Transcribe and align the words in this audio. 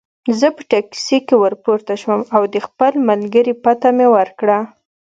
زه 0.39 0.47
په 0.55 0.61
ټکسي 0.71 1.17
کې 1.27 1.35
ورپورته 1.43 1.93
شوم 2.01 2.21
او 2.35 2.43
د 2.53 2.55
خپل 2.65 2.93
ملګري 3.09 3.53
پته 3.63 3.89
مې 3.97 4.07
ورکړه. 4.15 4.59